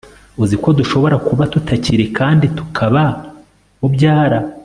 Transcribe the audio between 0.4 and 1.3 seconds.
Uzi ko dushobora